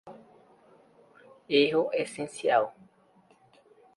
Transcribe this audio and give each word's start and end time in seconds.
erro 1.61 1.91
essencial 1.93 2.73